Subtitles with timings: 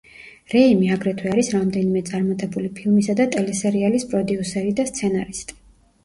[0.51, 5.59] რეიმი, აგრთვე არის რამდენიმე წარმატებული ფილმისა და ტელესერიალის პროდიუსერი და სცენარისტი.